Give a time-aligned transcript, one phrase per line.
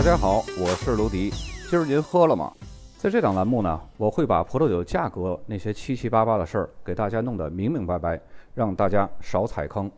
[0.00, 1.28] 大家好，我是卢迪。
[1.68, 2.50] 今儿您喝了吗？
[2.96, 8.18] 在这档栏目呢，我会把葡萄酒价格那些七七八八的事儿给大家弄得明明白白，
[8.54, 9.92] 让大家少踩坑。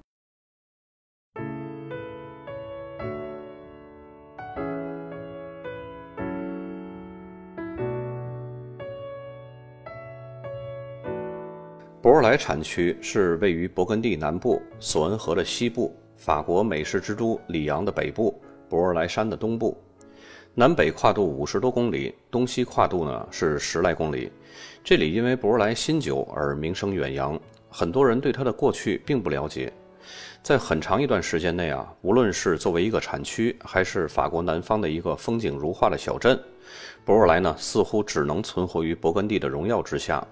[12.03, 18.37] 博尔莱产区是位于勃艮第南部、索恩河的西部、法国美食之都里昂的北部、
[18.69, 19.79] 博尔莱山的东部，
[20.55, 24.31] 南北跨度五十多公里，东西跨度呢是十来公里。
[24.85, 29.73] 这里因为博若莱新酒而名声远扬，很多人对它的过去并不了解。
[30.43, 36.39] 在很长一段时间内啊，无论是作为一个产区，还是法国南方的一个风景如画的小镇，
[37.03, 40.23] 博若莱呢似乎只能存活于勃艮第的荣耀之下。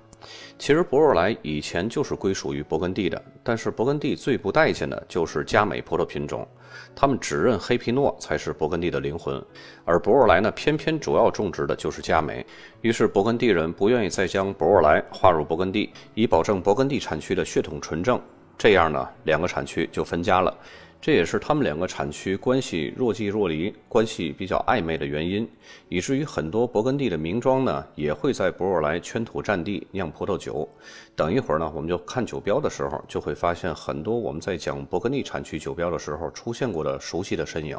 [0.59, 6.47] 其实博若莱以前就是归属于勃艮第的，但是勃艮第最不待见的就是佳美葡萄品种，
[6.95, 9.43] 他们只认黑皮诺才是勃艮第的灵魂，
[9.85, 12.45] 而博若莱呢偏偏主要种植的就是佳美，
[12.83, 18.21] 于是勃艮第人不愿意再将博若莱划入勃艮第，以保证勃艮第产区的血统纯正，
[18.59, 20.55] 这样呢两个产区就分家了。
[21.03, 25.49] 这也是他们两个产区关系若即若离、关系比较暧昧的原因，
[25.89, 30.69] 以至于很多勃艮第的名庄呢也会在博尔莱圈土占地酿葡萄酒。
[31.17, 37.79] 等一会儿呢，我们就看酒标的时候，就会发现很多我们在讲勃艮第产区酒标的时候出现过的熟悉的身影。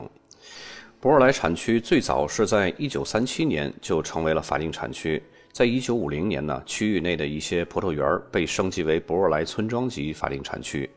[0.99, 10.89] 博尔莱产区最早是在1937年就成为了法定产区，在一九五零年呢，区域内的一些葡萄园儿被升级为博尔莱村庄级法定产区。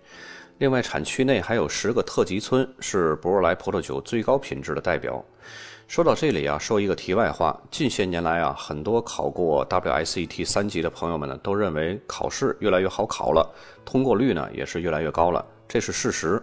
[0.59, 5.23] 另外，产区内还有十个特级村，是博尔莱葡萄酒最高品质的代表。
[5.89, 13.53] 说到这里啊，说一个题外话：近些年来啊，很多考过 WSET 三级的朋友们呢，都认为考试越来越好考了，
[13.85, 16.41] 通过率呢也是越来越高了，这是事实。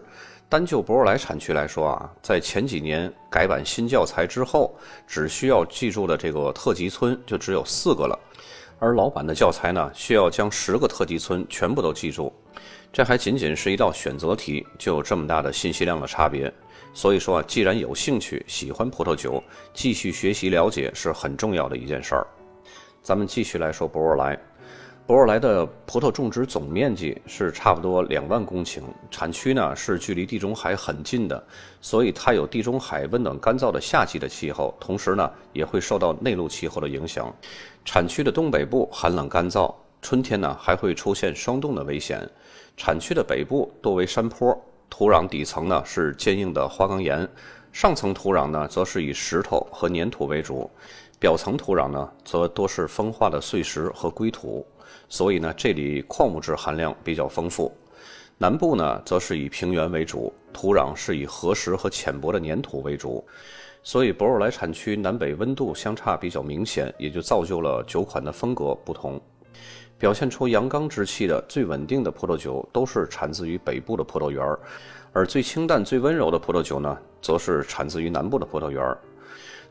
[0.51, 4.75] 单就博尔莱产区来说啊，在前几年改版新教材之后，
[5.07, 8.19] 只需要记住的这个特级村就只有四个了，
[8.77, 12.33] 而老版的教材呢，需要将十个特级村全部都记住。
[12.91, 16.53] 这还仅仅是一道选择题，就有这么大的信息量的差别。
[16.93, 19.41] 所以说啊，既然有兴趣、喜欢葡萄酒，
[19.73, 22.27] 继续学习了解是很重要的一件事儿。
[23.01, 24.37] 咱们继续来说博尔莱。
[25.07, 31.43] 博尔莱的葡萄种植总面积是差不多两万公顷，产区呢是距离地中海很近的，
[31.81, 37.33] 所以它有地中海温暖干燥的夏季的气候，同时呢也会受到内陆气候的影响。
[37.83, 42.25] 产区的东北部寒冷干燥，春天呢还会出现霜冻的危险。
[42.77, 44.57] 产区的北部多为山坡，
[44.89, 47.27] 土壤底层呢是坚硬的花岗岩，
[47.73, 50.69] 上层土壤呢则是以石头和粘土为主，
[51.19, 54.65] 表层土壤呢则多是风化的碎石和硅土，
[55.11, 57.69] 所以呢这里矿物质含量比较丰富。
[58.37, 63.23] 南部呢则是以平原为主，土壤是以河石和浅薄的粘土为主，
[63.83, 69.21] 所以博尔莱产区南北温度相差比较明显，也就造就了酒款的风格不同。
[69.99, 74.57] 表现出阳刚之气的最稳定的葡萄酒，都是产自于北部的葡萄园儿；
[75.11, 78.97] 而最清淡、最温柔的葡萄酒呢，则是产自于南部的葡萄园儿。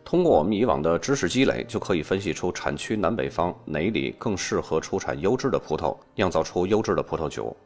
[0.05, 7.57] 通过我们以往的知识积累，就可以分析出产区南北方哪里更适合出产优质的葡萄，酿造出优质的葡萄酒。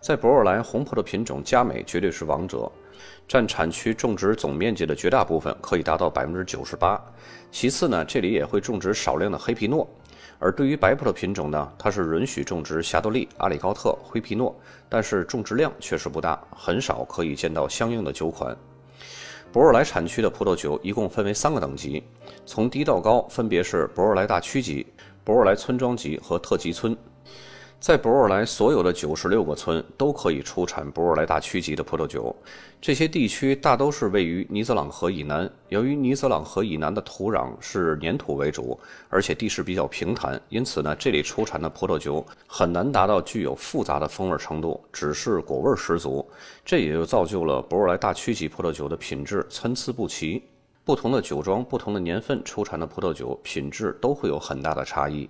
[0.00, 2.70] 在博尔莱，红葡萄品种佳美绝对是王者，
[3.28, 7.00] 占产区种植总面积的绝大部分，可以达到百分之九十八。
[7.50, 9.88] 其次呢，这里也会种植少量的黑皮诺。
[10.40, 14.54] 而对于白葡萄品种呢，它是允许种植霞多丽、阿里高特、灰皮诺，
[14.88, 18.54] 但是种植量确实不大，很少可以见到相应的酒款。
[19.54, 22.02] 博尔莱产区的葡萄酒一共分为三个等级，
[22.44, 24.84] 从低到高分别是博尔莱大区级、
[25.22, 26.96] 博尔莱村庄级和特级村。
[27.84, 32.34] 在博尔莱，所有的九十六个村都可以出产博尔莱大区级的葡萄酒。
[32.80, 35.46] 这些地区大都是位于尼泽朗河以南。
[35.68, 38.80] 由于尼泽朗河以南的土壤是粘土为主，
[39.10, 46.26] 而且地势比较平坦，因此呢，这里出产的葡萄酒很难达到具有复杂的风味程度，只是果味十足。
[46.64, 50.42] 这也就造就了博尔莱大区级葡萄酒的品质参差不齐。
[50.86, 55.28] 不同的酒庄、不同的年份出产的葡萄酒品质都会有很大的差异。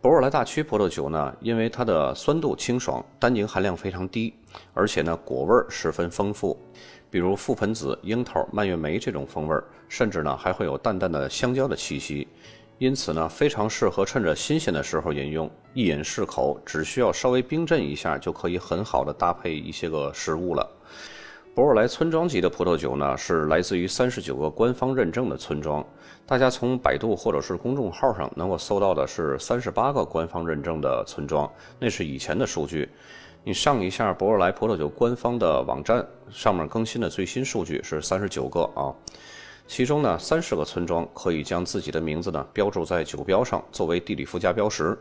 [0.00, 4.32] 博尔莱大区葡萄酒呢，因为它的酸度清爽，单宁含量非常低，
[4.72, 6.56] 而且呢果味儿十分丰富，
[7.10, 12.28] 比如覆盆子、樱桃、蔓越莓这种风味儿，甚至呢还会有淡淡的香蕉的气息，
[12.78, 20.64] 因此呢非常适合趁着新鲜的时候饮用，一饮适口，只需要稍微冰镇一下就可以很好的搭配一些个食物了。
[21.58, 25.84] 博尔莱村庄级的葡萄酒呢，是来自于三十九个官方认证的村庄。
[26.24, 31.50] 大家从百度或者是公众号上能够搜到的是三十八个官方认证的村庄，
[31.80, 32.88] 那是以前的数据。
[33.42, 38.94] 你上一下博尔莱葡萄酒官方的网站，上面更新的最新数据是三十九个啊。
[39.66, 44.96] 其中呢，三十个村庄可以将自己的名字呢标注在酒标上，作为地理附加标识。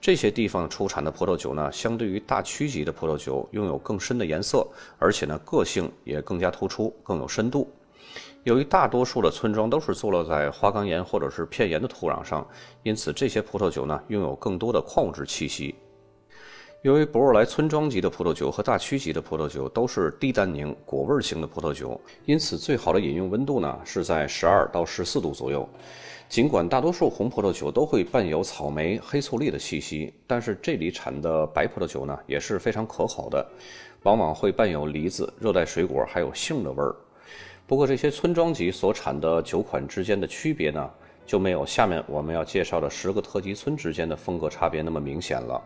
[0.00, 4.66] 这些地方出产的葡萄酒呢，相对于大区级的葡萄酒，拥有更深的颜色，
[4.98, 7.68] 而且呢，个性也更加突出，更有深度。
[8.44, 12.46] 由于大多数的村庄都是坐落在花岗岩或者是片岩的土壤上，
[12.84, 15.74] 因此这些葡萄酒呢，拥有更多的矿物质气息。
[16.86, 25.68] 由于博若莱村庄级的葡萄酒和大区级的葡萄酒都是低单宁果味型的葡萄酒，因此最好的饮用温度呢是在十二到十四度左右。
[26.28, 33.44] 尽管大多数红葡萄酒都会伴有草莓、黑醋栗的气息，但是这里产的白葡萄酒呢也是非常可口的，
[34.04, 36.94] 往往会伴有梨子、热带水果还有杏的味儿。
[37.66, 40.88] 不过这些村庄级所产的酒款之间的区别呢，
[41.26, 45.60] 就没有下面我们要介绍的十个特级村之间的风格差别那么明显了。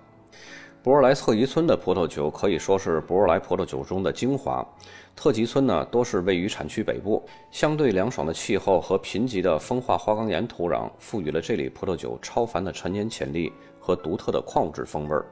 [0.82, 4.66] 博若莱特级村的葡萄酒可以说是博若莱葡萄酒中的精华。
[5.14, 15.26] 特级村呢，多是位于产区北部，相对凉爽的气候和贫瘠的风化花岗岩土壤，赋予了这里葡萄酒超凡的陈年潜力和独特的矿物质风味儿。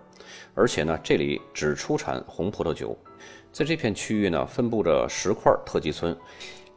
[0.55, 2.95] 而且呢，这里只出产红葡萄酒。
[3.51, 6.15] 在这片区域呢，分布着十块特级村。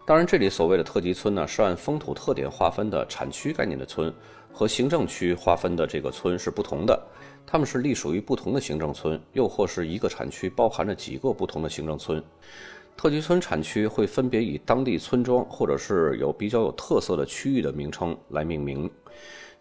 [0.05, 4.13] 当然，这里所谓的特级村呢，是按风土特点划分的产区概念的村，
[4.53, 6.97] 和行政区划分的这个村是不同的。
[7.45, 12.23] 他们是隶属于不同的行政村，又或是一个产区包含着几个不同的行政村。
[12.95, 18.89] 特级村产区会分别以当地村庄或者是有比较有特色的区域的名称来命名。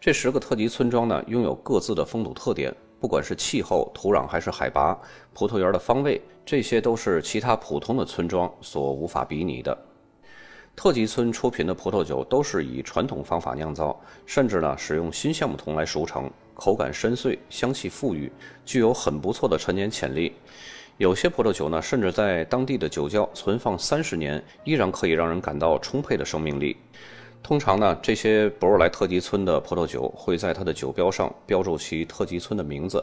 [0.00, 4.98] 这十个特级村庄呢，拥有各自的风土特点，不管是气候、土壤还是海拔、
[5.32, 9.76] 葡萄园的方位，这些都是其他普通的村庄所无法比拟的。
[10.76, 16.30] 特级村出品的葡萄酒都是以传统方法酿造，甚至呢使用新橡木桶来熟成。
[16.60, 18.30] 口感深邃，香气馥郁，
[18.66, 20.34] 具有很不错的陈年潜力。
[20.98, 26.76] 有些葡萄酒呢，甚至在当地的酒窖存放三十年，依然可以让人感到充沛的生命力。
[27.42, 33.02] 通常呢，这些博若莱特级村的葡萄酒会在它的酒标上标注其特级村的名字。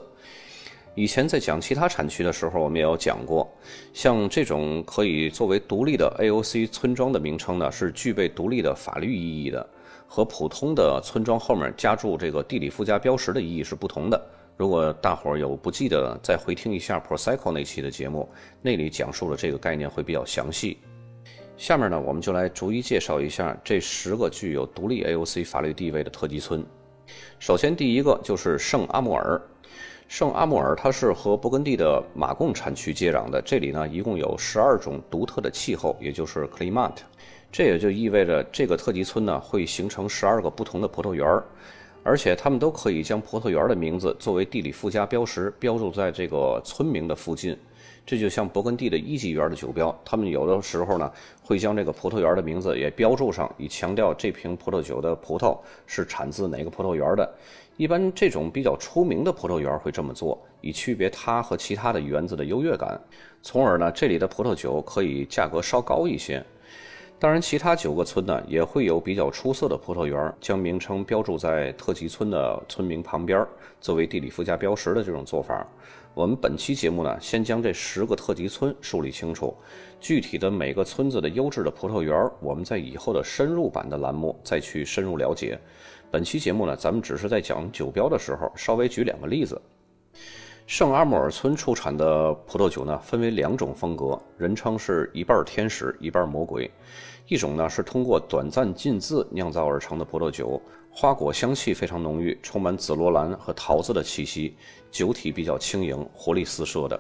[0.94, 3.52] 以前在讲其他产区的时候，我们也有讲过，
[3.92, 9.68] 像这种可以作为独立的 AOC 村庄的名称呢，是具备独立的法律意义的。
[10.08, 14.20] 和普通的村庄后面加注这个地理附加标识的意义是不同的。
[14.56, 18.28] 如果大伙儿有不记得，再回听一下 Prosecco 那期的节目，
[18.62, 20.80] 那里讲述了这个概念会比较详细。
[21.58, 26.66] 下面呢，我们就来逐一介绍一下这十个具有独立 AOC 法律地位的特级村。
[27.38, 29.40] 首先，第一个就是圣阿穆尔。
[30.08, 36.94] 圣阿穆尔它是和勃艮第的马贡产区接壤的，这里呢一共有十二种独特的气候，也就是 climat。
[37.52, 41.44] 这也就意味着这个特级村呢会形成十二个不同的葡萄园儿，
[42.04, 47.58] 而且他们都可以将葡萄园的名字作为地理附加标识标注在这个村名的附近。
[48.06, 51.12] 这就像勃艮第的一级园的酒标，他们有的时候呢
[51.42, 57.30] 会将这个葡萄园的名字也标注上，以强调这瓶葡萄酒的葡萄是产自哪个葡萄园的。
[57.76, 62.98] 一般这种比较出名的葡萄园会这么做，以区别它和其他的园子的优越感，
[63.42, 66.42] 从而呢这里的葡萄酒可以价格稍高一些。
[67.20, 73.44] 当然，其他九个村呢也会有比较出色的葡萄园，将名称标注在特级村的村名旁边，
[73.82, 75.66] 作为地理附加标识的这种做法。
[76.14, 79.56] 我们本期节目呢，先将这十个特级村梳理清楚，
[80.00, 85.60] 具体的每个村子的优质的葡萄园，我们在以后的深入版的栏目再去深入了解。
[86.12, 89.60] 本期节目呢，咱们只是在讲酒标的时候，稍微举两个例子。
[90.66, 96.70] 圣阿穆尔村出产的葡萄酒呢，分为两种风格，人称是一半天使，一半魔鬼。
[97.28, 104.56] 一种呢是通过短暂浸渍酿造而成的葡萄酒，花果香气非常浓郁，充满紫罗兰和桃子的气息，
[104.90, 106.98] 酒体比较轻盈，活力四射的。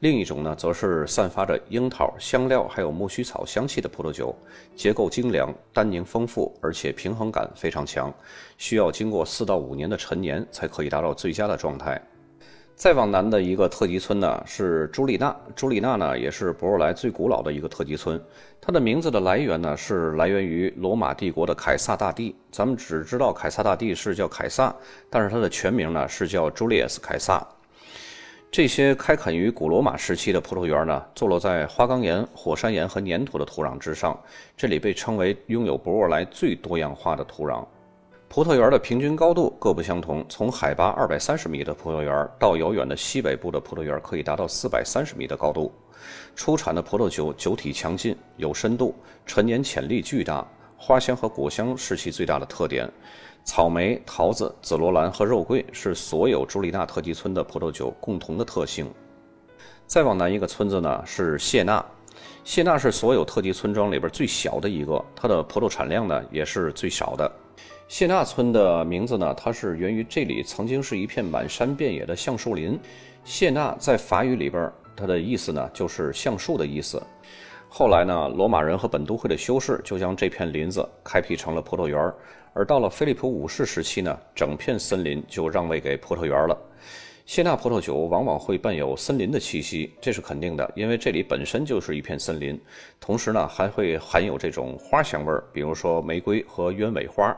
[0.00, 4.34] 另一种呢，则是散发着樱桃、香料还有苜蓿草香气的葡萄酒，
[4.74, 8.12] 结构精良，单宁丰富，而且平衡感非常强，
[8.56, 12.00] 需要经过四到五年的陈年才可以达到最佳的状态。
[12.76, 18.22] 再往南的一个特级村呢是朱丽娜，朱丽娜呢也是博若莱最古老的一个特级村。
[18.60, 22.36] 它的名字的来源呢是来源于罗马帝国的凯撒大帝。
[22.52, 24.74] 咱们只知道凯撒大帝是叫凯撒，
[25.08, 27.42] 但是它的全名呢是叫朱利叶斯凯撒。
[28.50, 34.18] 这些开垦于古罗马时期的葡萄园呢，坐落在花岗岩、火山岩和粘土的土壤之上，
[34.54, 37.64] 这里被称为拥有博若莱最多样化的土壤。
[38.28, 45.72] 葡萄园的平均高度各不相同，从海拔二百三十米的葡萄园到遥远的西北部的葡萄园，可以达到四百三十米的高度。
[46.34, 52.90] 出产的葡萄酒酒体强劲，有深度，陈年潜力巨大，花香和果香是其最大的特点。
[53.44, 58.92] 草莓、桃子、紫罗兰和肉桂是所有朱丽娜特级村的葡萄酒共同的特性。
[59.86, 61.82] 再往南一个村子呢是谢纳。
[62.44, 67.30] 谢纳是所有特级村庄里边最小的一个，它的葡萄产量呢也是最少的。
[67.88, 72.78] 谢纳村的名字呢，它是源于这里曾经是一片满山遍野的橡树林。
[73.24, 77.00] 谢纳在法语里边，它的意思呢就是橡树的意思。
[77.68, 82.12] 后来呢，罗马人和本都会的修士就将这片林子开辟成了葡萄园，
[82.54, 86.58] 而到了菲利普五世时期呢，整片森林就让位给葡萄园了。
[87.24, 92.60] 谢纳葡萄酒往往会伴有森林的气息，这是肯定的，因为这里本身就是一片森林，
[93.00, 97.36] 同时呢还会含有这种花香味儿，比如说玫瑰和鸢尾花。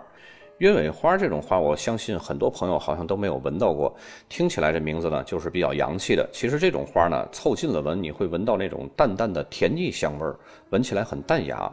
[0.59, 3.95] 鸢尾花这种花，我相信很多朋友好像都没有闻到过。
[4.29, 6.29] 听起来这名字呢，就是比较洋气的。
[6.33, 10.37] 其实这种花呢，凑近了闻，你会闻到那种淡淡的甜腻香味儿，
[10.71, 11.73] 闻起来很淡雅。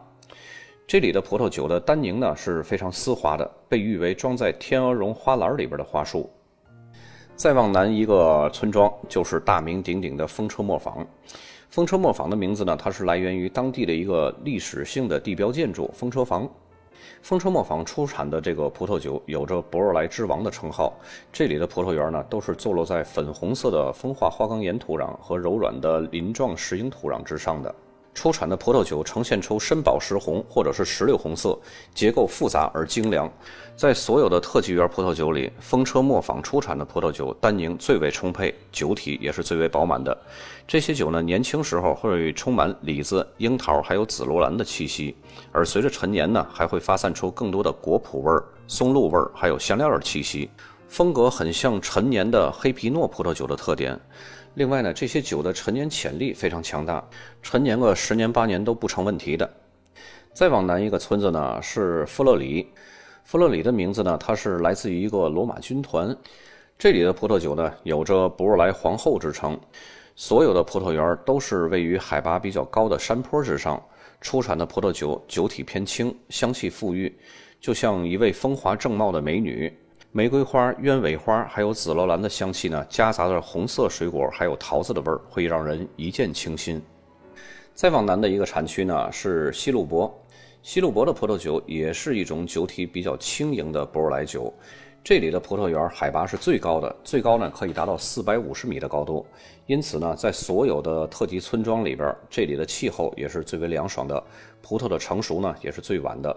[0.85, 6.29] 这里的葡萄酒的单宁呢是非常丝滑的，被誉为装在天鹅绒花篮里边的花束。
[7.35, 11.03] 再往南一个村庄，就是大名鼎鼎的风车磨坊。
[11.69, 16.47] 风车磨坊的名字呢，它是来源于当地的一个历史性的地标建筑——风车坊。
[17.21, 20.93] 风车磨坊出产的这个葡萄酒有着“博若莱之王”的称号。
[21.31, 27.73] 这里的葡萄园呢，都是坐落在粉红色的风化花岗岩土壤和柔软的鳞状石英土壤之上的。
[28.15, 31.59] 出产的葡萄酒呈现出深宝石红或者是石榴红色，
[31.93, 33.31] 结构复杂而精良。
[33.75, 40.17] 在所有的特级园葡萄酒里，风车磨坊出产的葡萄酒单宁最为充沛，酒体也是最为饱满的。
[40.65, 45.13] 这些酒呢，年轻时候会充满李子、樱桃还有紫罗兰的气息，
[45.51, 50.49] 而随着陈年呢，还会发散出更多的果脯味、松露味还有香料的气息，
[50.87, 53.99] 风格很像陈年的黑皮诺葡萄酒的特点。
[54.55, 57.05] 另外呢，这些酒的陈年潜力非常强大，
[57.41, 59.49] 陈年个十年八年都不成问题的。
[60.33, 62.67] 再往南一个村子呢是弗勒里，
[63.25, 66.15] 弗勒里的名字呢，它是来自于一个罗马军团。
[66.77, 69.59] 这里的葡萄酒呢有着博若莱皇后之称。
[70.15, 73.81] 所有的葡萄园都是位于海拔比较高的山坡之上，
[74.21, 77.13] 出产的葡萄酒酒体偏轻，香气馥郁，
[77.59, 79.77] 就像一位风华正茂的美女。
[80.17, 86.81] 玫瑰花、鸢尾花还有紫罗兰的香气呢，夹杂着红色水果，还有桃子的味儿，会让人一见倾心。
[87.73, 90.09] 再往南的一个产区呢是西路伯，
[90.63, 94.53] 西路伯的葡萄酒也是一种酒体比较轻盈的波尔莱酒。
[95.03, 99.25] 这里的葡萄园海拔是最高的，最高呢可以达到四百五十米的高度，
[99.65, 104.23] 因此呢，在所有的特级村庄里边，这里的气候也是最为凉爽的，
[104.61, 106.33] 葡萄的成熟呢也是最晚的。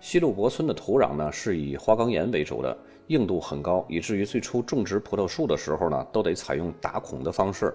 [0.00, 2.76] 西路伯村的土壤呢是以花岗岩为主的。
[3.08, 7.72] 硬度很高，以至于最初种植葡萄树的时候呢，都得采用打孔的方式。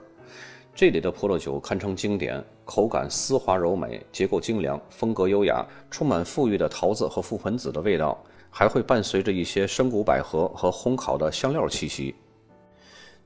[0.75, 12.13] 这里的葡萄酒堪称经典，口感丝滑柔美，结构精良，风格优雅，充满馥郁的桃子和覆盆子的味道，还会伴随着一些深谷百合和烘烤的香料气息。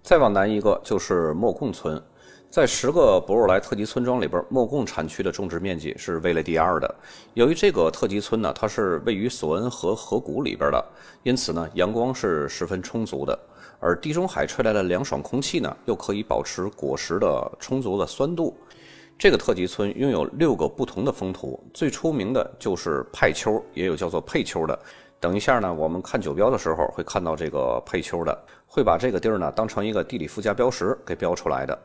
[0.03, 1.99] 再往南一个就是莫贡村。
[2.49, 6.95] 在十个博若莱特级村庄里边，莫贡产区的种植面积是位列第二的。
[7.33, 10.85] 由于这个特级村呢，它是位于索恩河河谷里边的，
[11.23, 13.37] 因此呢，阳光是十分充足的。
[13.81, 18.55] 而地中海吹来的凉爽空气呢，又可以保持果实的充足的酸度。
[19.17, 24.79] 这个特级村拥有六个不同的风土，最出名的就是派丘，也有叫做佩丘的。
[25.19, 31.77] 等一下呢，我们看酒标的时候会看到这个佩丘的，会把这个地儿呢当成一个地理附加标识给标出来的。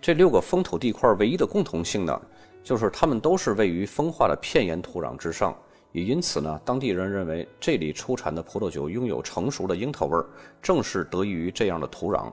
[0.00, 2.20] 这六个风土地块唯一的共同性呢，
[2.62, 5.56] 就是它们都是位于风化的片岩土壤之上，
[5.92, 10.26] 也因此呢，当地人认为这里出产的葡萄酒拥有成熟的樱桃味儿，
[10.60, 12.32] 正是得益于这样的土壤。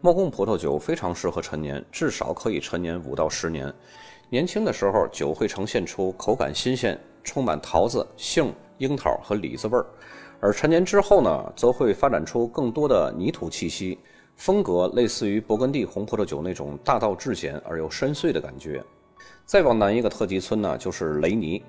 [0.00, 3.72] 莫贡葡萄酒非常适合陈年，至少可以陈年五到十年。
[4.30, 9.84] 年轻的时候，酒会呈现出口感新鲜，充满桃子、杏、樱桃和李子味儿；
[10.40, 13.98] 而陈年之后呢，则会发展出更多的泥土气息。
[14.38, 18.82] 风格类似于勃艮第红葡萄酒那种大道至简而又深邃的感觉。
[19.44, 21.60] 再往南一个特级村呢，就是雷尼。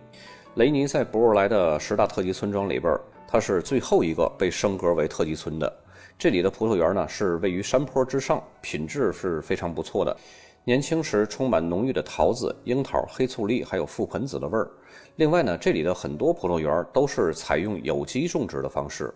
[0.54, 2.96] 雷尼在博若莱的十大特级村庄里边，
[3.28, 5.78] 它是最后一个被升格为特级村的。
[6.16, 10.16] 这里的葡萄园呢是位于山坡之上，品质是非常不错的。
[10.64, 14.70] 年轻时充满浓郁的桃子、樱桃、黑醋栗还有覆盆子的味儿。
[15.16, 19.12] 另外呢，这里的很多葡萄园都是采用有机种植的方式。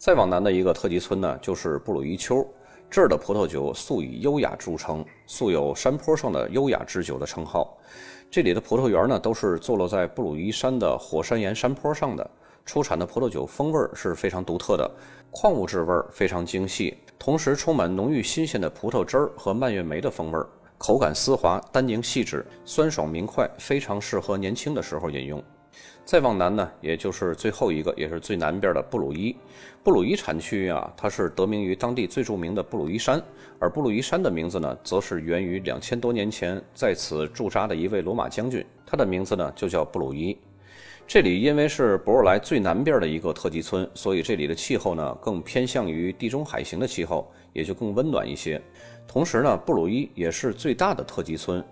[0.00, 2.42] 再往南的一个特级村呢，就是布鲁伊丘。
[2.88, 7.76] 这儿的葡萄酒素以优雅著称，素有“山坡上的优雅之酒”的称号。
[8.30, 12.30] 这里的葡萄园呢，都是坐落在布鲁伊山的火山岩山坡上的，
[12.64, 14.90] 出产的葡萄酒风味是非常独特的，
[15.30, 20.38] 矿物质味非常精细，同时充满浓郁新鲜的葡萄汁儿和蔓越莓的风味，
[20.78, 25.44] 口感丝滑，单宁细致，酸爽明快，非常适合年轻的时候饮用。
[26.10, 29.32] 再往南呢，也就是最后一个，也是最南边的布鲁伊。
[29.84, 33.22] 布鲁伊产区啊，它是得名于当地最著名的布鲁伊山，
[33.60, 40.36] 而布鲁伊山的名字呢，则是源于两千多年前在此驻扎的一位罗马将军，他的名字呢就叫布鲁伊。
[41.06, 48.60] 这里因为是博尔莱最南边的一个特级村，所以这里的气候呢更偏向于地中海型的气候，也就更温暖一些。
[49.06, 51.64] 同时呢，布鲁伊也是最大的特级村。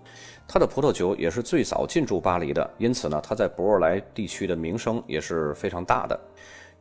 [0.47, 6.19] 它的葡萄酒也是最早进驻巴黎的，因此呢，它在博尔莱地区的名声也是非常大的。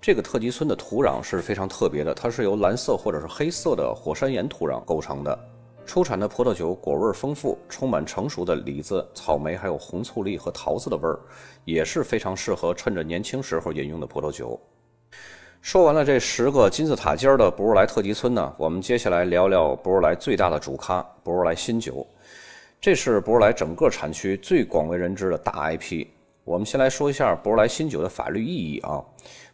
[0.01, 5.39] 这个特级村的土壤是非常特别的，它是由蓝色或者是黑色的火山岩土壤构成的。
[5.85, 11.19] 出产的葡萄酒果味丰富，充满成熟的李子、草莓，还有红醋栗和桃子的味儿，
[11.65, 14.59] 也是非常适合趁着年轻时候饮用的葡萄酒。
[15.61, 22.07] 说完了这十个金字塔尖儿的博若莱特级村呢，我们接下来聊聊博若莱最大的主咖——博若莱新酒。
[22.81, 26.07] 这是博若莱整个产区最广为人知的大 IP。
[26.45, 29.03] 我们先来说一下博若莱新酒的法律意义啊。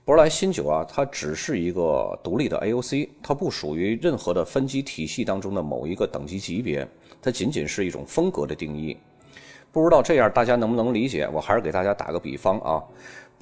[0.05, 6.87] 博若莱新酒啊，它只是一个独立的 AOC，它不属于任何的分级体系当中的某一个等级级别，
[7.21, 8.97] 它仅仅是一种风格的定义。
[9.73, 11.29] 不知道这样大家能不能理解？
[11.33, 12.85] 我还是给大家打个比方啊。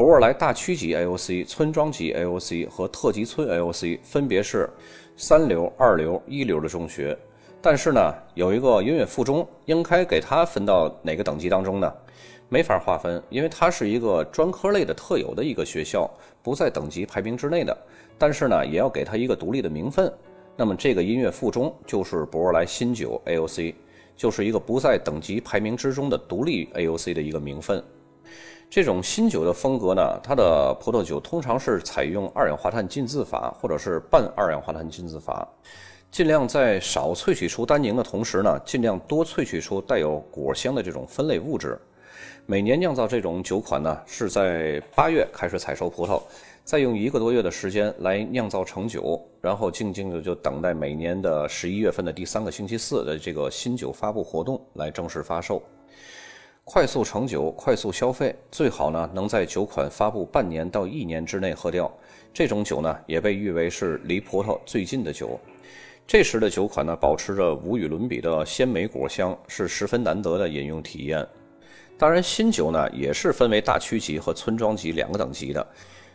[0.03, 4.69] 博尔莱大区级 AOC、村庄级 AOC 和特级村 AOC 分别是
[5.17, 7.17] 三流、二流、一流的中学。
[7.61, 11.95] 但是呢，有一个音乐附中，应该给它分到哪个等级当中呢？
[12.49, 16.11] 没法划分，因为它是一个专科类的特有的一个学校，
[16.43, 17.79] 不在等级排名之内的。
[18.19, 20.13] 但是呢，也要给它一个独立的名分。
[20.57, 23.73] 那么这个音乐附中就是博尔莱新九 AOC，
[24.17, 27.81] 就是一个不在等级排名之中的独立 AOC 的一个名分。
[28.73, 35.47] 这种新酒的风格呢，它的葡萄酒通常是采用二氧化碳浸渍法，或者是半二氧化碳浸渍法。
[36.11, 41.79] 尽量在少萃取出单宁的同时呢，尽量多萃取出带有果香的这种分类物质。
[42.47, 46.23] 每年酿造这种酒款呢，是在八月开始采收葡萄，
[46.65, 55.63] 再用一个多月的时间来酿造成酒，然后静静的就等待每年的十一月份的第三个星期四的这个新酒发布活动来正式发售。
[56.65, 61.93] 快速成酒，快速消费，最好呢能在酒款发布半年到一年之内喝掉。
[62.33, 65.39] 这种酒呢，也被誉为是离葡萄最近的酒。
[66.07, 71.27] 这时的酒款呢，保持着无与伦比的鲜美果香，是十分难得的饮用体验。
[71.99, 75.67] 当然，新酒呢也是分为大区级和村庄级两个等级的。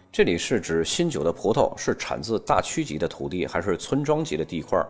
[0.10, 4.84] 这里是指新酒的葡萄是产自大区级的土地还是村庄级的地块，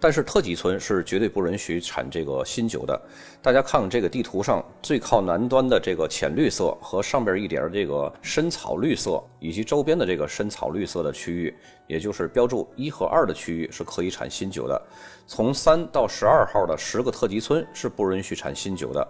[0.00, 3.00] 但是特级村是绝对不允许产这个新酒的。
[3.40, 11.54] 大家看看这个地图上最靠南端的这个浅绿色和上边一点这个深草绿色，以及周边的这个深草绿色的区域，
[11.86, 14.82] 也就是标注一和二的区域是可以产新酒的。
[15.28, 19.06] 从三到十二号的十个特级村是不允许产新酒的，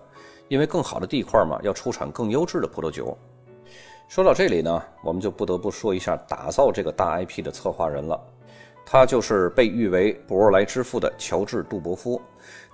[0.49, 3.17] 因为更好的地块嘛，要出产更优质的葡萄酒。
[4.13, 8.21] 说到这里呢，我们就不得不说一下打造这个大 IP 的策划人了，
[8.85, 12.21] 他就是被誉为博尔莱之父的乔治·杜伯夫。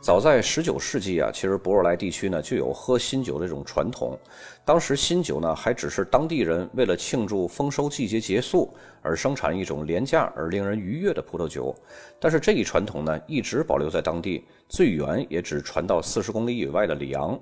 [0.01, 4.19] 早在19世纪啊，其实博尔莱地区呢就有喝新酒的这种传统。
[4.65, 8.69] 当时新酒呢还只是当地人为了庆祝丰收季节结束
[9.01, 11.73] 而生产一种廉价而令人愉悦的葡萄酒。
[12.19, 17.39] 但是这一传统呢一直保留在当地，最远也只传到四十公里以外的里昂。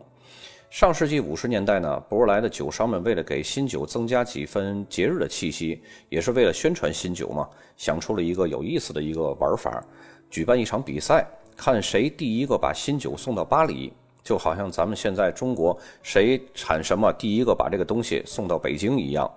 [0.68, 9.82] 上世纪五十年代呢，博尔莱的酒商们为了给新酒增加几分节日的气息，也是为了宣传新酒嘛，想出了一个有意思的一个玩法，
[10.28, 11.26] 举办一场比赛，
[11.56, 13.92] 看谁第一个把新酒送到巴黎，
[14.24, 19.30] 就好像咱们现在中国谁产什么第一个把这个东西送到北京一样。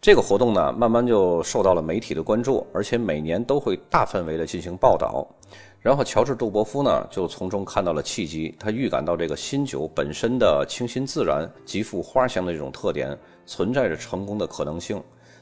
[0.00, 5.26] 这个活动呢，慢慢就受到了媒体的关注，而且每年都会大范围的进行报道。
[5.84, 8.54] 然后，乔治·杜伯夫呢，就从中看到了契机。
[8.58, 14.98] 他预感到这个新酒本身的清新自然、极富花香的这种特点，存在着成功的可能性。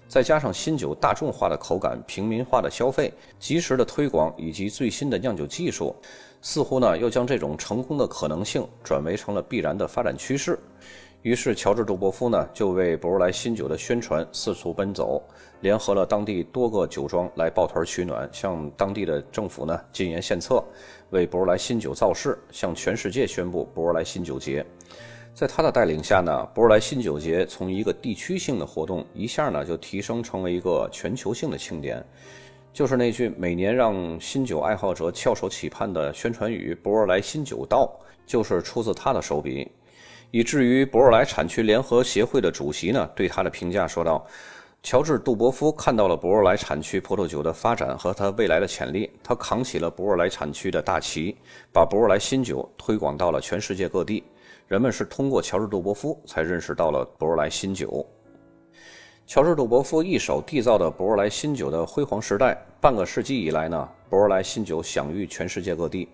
[0.08, 5.94] 再加上新酒大众化的口感、平民化的消费、及时的推广以及最新的酿酒技术，
[6.40, 10.58] 似乎呢，又将这种成功的可能性转为成了必然的发展趋势。
[11.22, 15.22] 于是，乔治·杜伯夫呢，就为博若莱新酒的宣传四处奔走，
[15.60, 20.64] 联合了当地多个酒庄来抱团取暖，向当地的政府呢进言献策，
[21.10, 24.66] 为博若莱新酒造势，向全世界宣布博若莱新酒节。
[25.32, 32.04] 在他的带领下呢，博若莱新酒节从一个地区性的活动，一下呢就提升成为一个全球性的庆典。
[32.72, 37.88] 就是那句每年让新酒爱好者翘首企盼的宣传语“博尔莱新酒到”，
[38.26, 39.70] 就是出自他的手笔。
[40.32, 44.26] 以至于博若莱产区联合协会的主席呢，对他的评价说道
[44.82, 51.36] ：“乔治·杜伯夫看到了博若莱产区葡萄酒的发展和它未来的潜力，他扛起了博若莱产区的大旗，
[51.70, 54.24] 把博若莱新酒推广到了全世界各地。
[54.68, 58.02] 人们是通过乔治·杜伯夫才认识到了博若莱新酒。”
[59.32, 66.06] 乔治·杜博夫一手缔造的博尔莱新酒的辉煌时代，半个世纪以来呢，博尔莱新酒享誉全世界各地，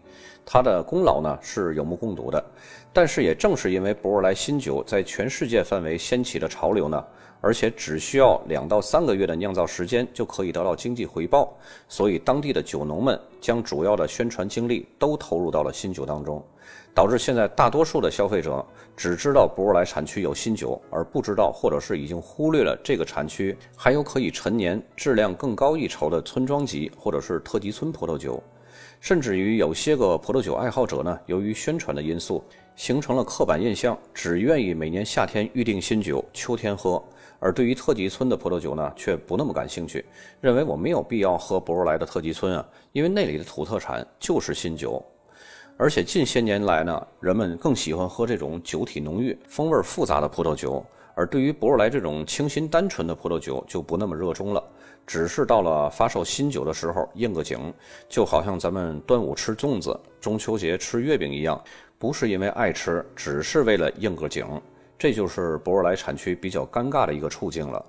[0.46, 2.44] 它的功劳呢是有目共睹的。
[2.92, 7.04] 但是也正是因为博尔莱新酒在全世界范围掀起的潮流呢，
[7.40, 11.52] 而且只需要两到三个月的酿造时间就可以得到经济回报，
[11.88, 16.40] 所以当地的酒农们将主要的宣传精力都投入到了新酒当中。
[16.98, 28.42] 导致现在大多数的消费者只知道博尔莱产区有新酒，而不知道或者是已经忽略了这个产区还有可以陈年、质量更高一筹的村庄级或者是特级村葡萄酒。
[28.98, 32.42] 甚至于有些个葡萄酒爱好者呢，由于宣传的因素，
[32.74, 37.00] 形成了刻板印象，只愿意每年夏天预定新酒，秋天喝；
[37.38, 40.04] 而对于特级村的葡萄酒呢，却不那么感兴趣，
[40.40, 45.00] 认为我没有必要喝博尔莱的特级村啊，因为那里的土特产就是新酒。
[45.80, 54.60] 而且近些年来呢，人们更喜欢喝这种酒体浓郁、风味复杂的葡萄酒，而对于博尔莱这种清新单纯的葡萄酒就不那么热衷了。
[55.06, 57.72] 只是到了发售新酒的时候应个景，
[58.08, 61.62] 就好像咱们端午吃粽子、中秋节吃月饼一样，
[61.96, 64.44] 不是因为爱吃，只是为了应个景。
[64.98, 67.82] 这就是博尔莱产区比较尴尬的一个处境了。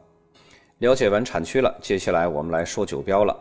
[0.77, 3.35] 了解完产区了，接下来我们来说酒标了。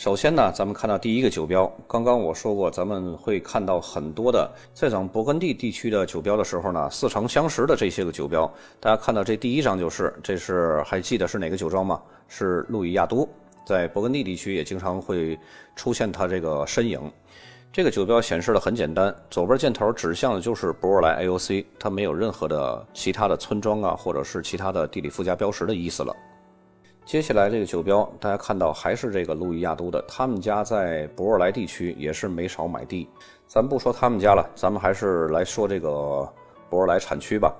[0.00, 1.70] 首先呢，咱们看到第一个酒标。
[1.86, 8.50] 刚刚我说过，咱们会看到很多的在讲勃艮第地区的酒标的时候呢，似曾相识的这些个酒标。
[8.80, 12.00] 大家看到这第一张就是，这是还记得是哪个酒庄吗？
[12.28, 13.28] 是路易亚都，
[13.62, 15.38] 在勃艮第地区也经常会
[15.76, 16.98] 出现它这个身影。
[17.70, 26.16] 这个酒标显示的很简单，左边箭头指向的就是博尔莱 AOC，它没有任何的其他的村庄啊，或者是其他的地理附加标识的意思了。
[27.04, 33.08] 接下来这个酒标，大家看到还是这个路易亚都的，他们家在博尔莱地区也是没少买地。
[33.48, 36.28] 咱不说他们家了，咱们还是来说这个
[36.68, 37.52] 博尔莱产区吧。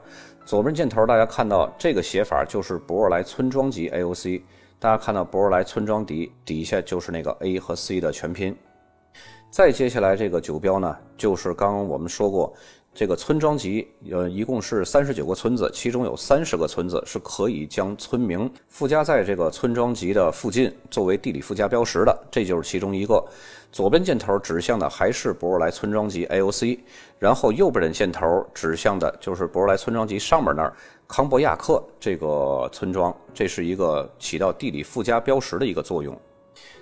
[0.44, 4.40] 左边箭头大家看到这个写法就是博尔莱村庄级 AOC，
[4.78, 8.56] 大家看到博尔莱村庄底底下就是那个 A 和 C 的全拼。
[9.50, 12.54] 再接下来这个酒标呢，就是刚刚我们说过。
[12.92, 22.26] 这个村庄级，呃，一共是三十九个村子，其中有三十个村子是可以将村名附加在这个村庄级的附近，作为地理附加标识的。
[22.30, 23.24] 这就是其中一个。
[23.72, 26.80] 左边箭头指向的还是博尔莱村庄级 AOC，
[27.20, 30.74] 然后右边的箭头指向的就是博尔莱村庄级上面那儿
[31.06, 36.20] 康伯亚克这个村庄，这是一个起到地理附加标识的一个作用。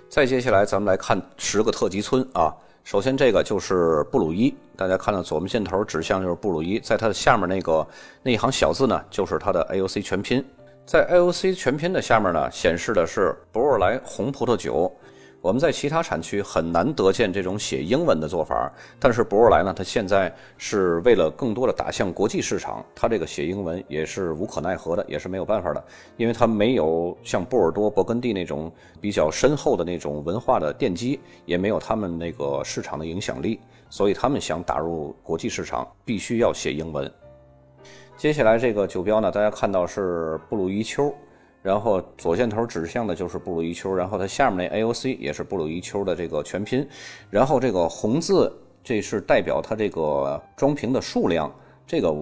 [0.09, 2.51] 再接下来，咱们来看十个特级村啊。
[2.83, 7.87] 首先，这个就是布鲁伊，大家看到左面箭头指向就是布鲁伊，在它的下面那个
[8.23, 10.43] 那一行小字呢，就是它的 AOC 全拼。
[10.85, 14.91] 在 AOC 全拼的下面呢，显示的是博尔莱红葡萄酒。
[15.41, 25.81] 我们在其他产区很难得见这种写英文的做法，但是博尔莱呢，它现在是为了更多的打向国际市场，它这个写英文也是无可奈何的，也是没有办法的，
[26.17, 37.09] 因为它没有像波尔多、勃艮第那种比较深厚的那种文化的奠基，也没有他们那个市场的影响力，所以他们想打入国际市场，必须要写英文。
[38.17, 41.15] 接下来这个酒标呢，大家看到是布鲁伊丘。
[41.61, 46.87] 然后左箭头指向的就是布鲁伊丘，然后它下面那 AOC 也是布鲁伊丘的这个全拼，
[47.29, 48.51] 然后这个红字
[48.83, 51.53] 这是代表它这个装瓶的数量，
[51.89, 52.13] 这个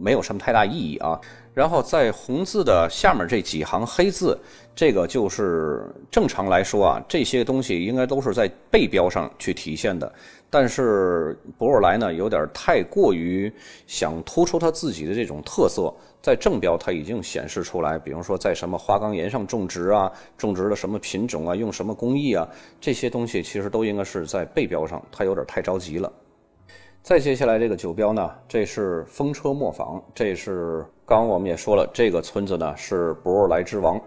[0.00, 1.20] 没有什么太大意义啊。
[1.52, 4.38] 然后在红字的下面这几行黑字，
[4.74, 10.10] 这个就是正常来说啊，这些东西应该都是在背标上去体现的。
[10.48, 13.52] 但是博尔莱呢，有点太过于
[13.86, 22.48] 想突出他自己的这种特色，在正标它已经显示出来，比如说在什么花岗岩上种植啊，种植的什么品种啊，用什么工艺啊，
[22.80, 26.10] 这些东西其实都应该是在背标上，他有点太着急了。
[27.02, 34.00] 再接下来这个酒标呢，这是风车磨坊，这是刚刚我们也说了，这个村子呢是博尔莱之王，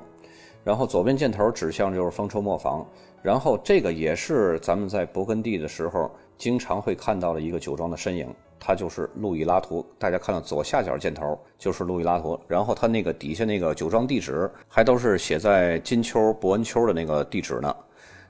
[0.64, 2.86] 然后左边箭头指向就是风车磨坊，
[3.22, 6.10] 然后这个也是咱们在勃艮第的时候。
[6.36, 8.28] 经常会看到的一个酒庄的身影，
[8.60, 9.86] 它就是路易拉图。
[10.00, 17.74] 大家看到左下角箭头就是路易拉图，然后它那个底下那个酒庄地址还都是写在金丘伯恩丘的那个地址呢。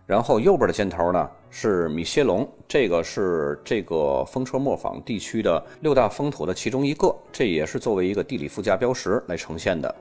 [0.05, 9.93] 然后右边的箭头呢是米歇龙，这个是这个风车磨坊地区的六大风土的其中一个，这也是作为一个地理附加标识来呈现的。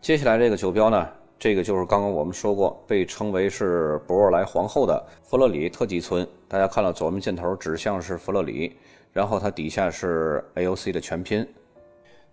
[0.00, 1.08] 接下来这个酒标呢？
[1.38, 6.26] 这个就是刚刚我们说过，被称为是博尔莱皇后的弗勒里特级村。
[6.48, 8.76] 大家看到左面箭头指向是弗勒里，
[9.12, 11.46] 然后它底下是 AOC 的全拼。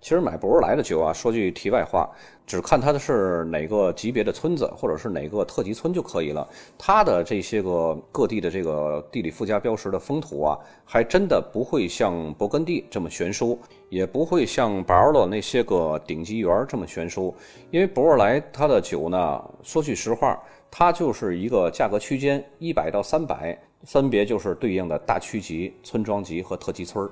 [0.03, 2.09] 其实买博尔莱的酒啊，说句题外话，
[2.45, 6.45] 只看它的是哪个级别的村子，或者是哪个特级村就可以了。
[6.77, 17.33] 它的这些个各地的这个地理附加标识的风土啊，还真的不会像勃艮第这么悬殊，也不会像巴尔勒那些个顶级园这么悬殊。
[17.71, 20.37] 因为博尔莱它的酒呢，说句实话，
[20.69, 27.09] 它就是一个价格区间一百到三百，分别就是对应的大区级、村庄级和特级村儿。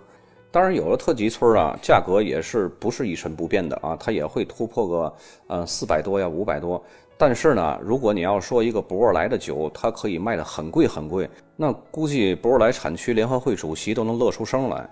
[0.52, 3.96] 当然，有了特级村啊，价格也是不是一成不变的啊？
[3.98, 5.14] 它也会突破个
[5.48, 6.84] 呃四百多呀，五百多。
[7.18, 14.90] 但是呢，如果你要说一个博尔莱的酒，它可以卖的很贵很贵，那估计博尔莱产区联合会主席都能乐出声来。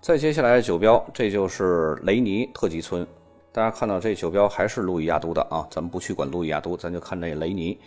[0.00, 3.06] 再接下来的酒标，这就是雷尼特级村。
[3.52, 5.64] 大家看到这酒标还是路易亚都的啊？
[5.70, 7.78] 咱们不去管路易亚都，咱就看这雷尼，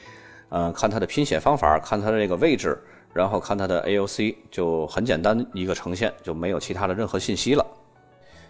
[0.50, 2.82] 嗯，看它的拼写方法，看它的这个位置。
[3.14, 7.66] 然后看它的 AOC 就很简单一个呈现，就没有其他的任何信息了。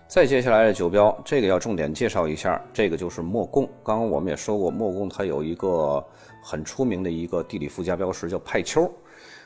[0.07, 3.67] 再接下来的酒标，这个要重点介绍一下，这个就是莫贡。
[3.83, 6.03] 刚刚我们也说过，莫贡它有一个
[6.41, 8.89] 很出名的一个地理附加标识叫派丘。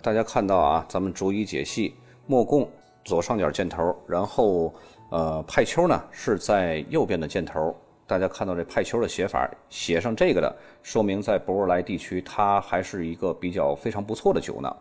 [0.02, 1.96] 大家看到啊，咱们逐一解析。
[2.26, 2.70] 莫贡
[3.06, 4.74] 左上角箭头，然后
[5.10, 7.74] 呃派丘呢是在右边的箭头。
[8.08, 14.74] 大家看到这派球的写法，写上这个的，说明在博尔莱地区，它还是一个比较非常不错的酒呢。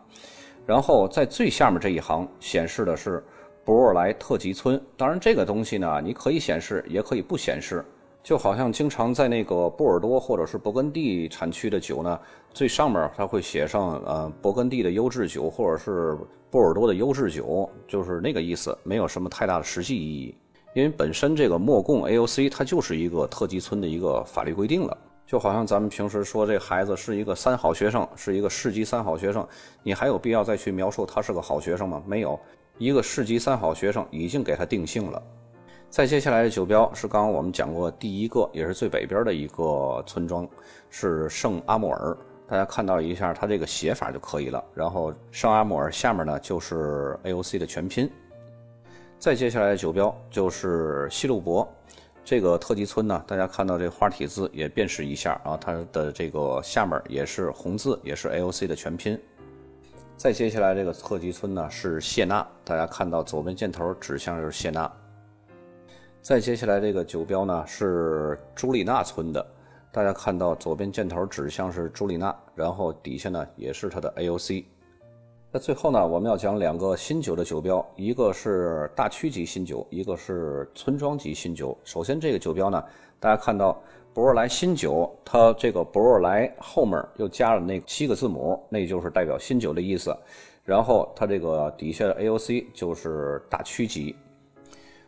[0.65, 3.21] 然后在最下面这一行显示的是
[3.65, 7.83] 博尔莱特级村，当然这个东西呢，你可以显示，也可以不显示。
[8.23, 12.19] 就好像经常在那个波尔多或者是勃艮第产区的酒呢，
[12.53, 16.17] 最上面它会写上呃勃艮第的优质酒，或者是
[16.49, 20.35] 波尔多的优质酒，就是那个意思，没有什么太大的实际意义。
[20.77, 29.43] 因为本身这个莫贡 AOC 它就是一个特级村的一个法律规定了，就好像咱们平时说这孩子是一个三好学生，是一个市级三好学生，
[29.81, 31.99] 你还有必要再去描述他是个好学生吗？
[32.05, 32.39] 没有，
[32.77, 35.19] 一个市级三好学生已经给他定性了。
[35.89, 40.47] 再接下来的酒标是刚刚我们讲过第一个，也是最北边的一个村庄，
[40.91, 42.15] 是圣阿莫尔，
[42.47, 44.63] 大家看到一下它这个写法就可以了。
[44.75, 48.07] 然后圣阿莫尔下面呢就是 AOC 的全拼。
[49.19, 51.67] 再接下来的酒标就是西路伯
[52.23, 59.19] 这个特级村呢，大家看到这花体字也辨识一下啊，它的这个下面也是红字，也是 AOC 的全拼。
[60.15, 64.91] 再接下来这个特级村呢是谢娜，大家看到左边箭头指向就是谢娜。
[66.21, 69.45] 再接下来这个酒标呢是朱丽娜村的，
[69.91, 74.65] 大家看到左边箭头指向是朱丽娜，然后底下呢也是它的 AOC。
[75.49, 81.75] 那最后呢，我们要讲两个新酒的酒标，一个是大区级新酒，一个是村庄级新酒。
[81.85, 82.83] 首先，这个酒标呢，
[83.17, 83.81] 大家看到
[84.13, 90.13] 博尔莱新酒，它这个博尔莱后面又加了那七个字母，那就是代表新酒的意思。
[90.65, 94.13] 然后它这个底下的 AOC 就是大区级。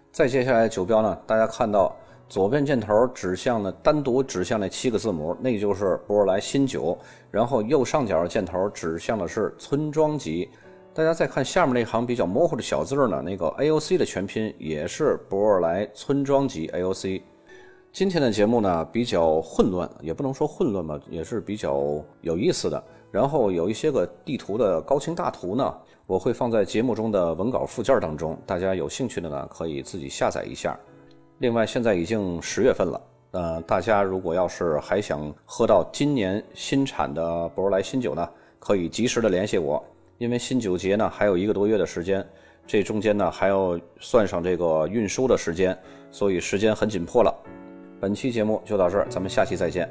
[0.09, 1.93] 再接下来酒标呢，大家看到。
[2.29, 6.95] 左边箭头指向了单独指向那七个字母，那就是博尔莱新酒。
[7.31, 10.47] 然后右上角箭头指向的是村庄级。
[10.93, 17.21] 大家再看下面那行比较模糊的小字呢，那个 AOC 的全拼也是博尔莱村庄级 AOC。
[17.91, 22.83] 今天的节目呢比较混乱，也不能说混乱吧，也是比较有意思的。
[23.11, 30.77] 然后有一些个地图的高清大图呢，我会放在节目中的文稿附件当中，大家有兴趣的呢可以自己下载一下。
[31.39, 39.81] 另外，现在已经十月份了，呃，大家如果要是还想喝到今年新产的博尔莱新酒呢，可以及时的联系我，
[40.17, 42.27] 因为新酒节呢还有一个多月的时间，
[42.67, 45.77] 这中间呢还要算上这个运输的时间，
[46.11, 47.33] 所以时间很紧迫了。
[48.01, 49.89] 本期节目就到这儿，咱们下期再见。